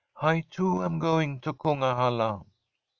[0.23, 2.43] I, too, am going to Kungahalla.'